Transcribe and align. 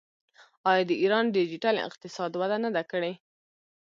آیا 0.69 0.83
د 0.89 0.91
ایران 1.01 1.25
ډیجیټل 1.37 1.75
اقتصاد 1.87 2.31
وده 2.41 2.57
نه 2.63 2.69
ده 2.75 2.83
کړې؟ 2.91 3.13